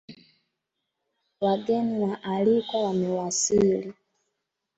[1.41, 3.93] Wageni waalikwa wamewasili